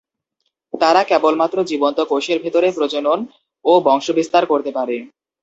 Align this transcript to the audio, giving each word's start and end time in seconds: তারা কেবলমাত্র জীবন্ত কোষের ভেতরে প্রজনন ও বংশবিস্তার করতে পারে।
তারা 0.73 1.01
কেবলমাত্র 1.03 1.57
জীবন্ত 1.63 1.99
কোষের 2.01 2.37
ভেতরে 2.43 2.67
প্রজনন 2.71 3.19
ও 3.65 3.71
বংশবিস্তার 3.85 4.43
করতে 4.45 4.71
পারে। 4.71 4.95